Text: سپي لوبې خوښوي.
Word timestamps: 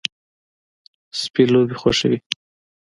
سپي 1.19 1.43
لوبې 1.51 1.75
خوښوي. 1.81 2.17